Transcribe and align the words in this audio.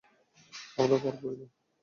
আমরা 0.77 0.97
পারবই 1.03 1.35
না। 1.39 1.47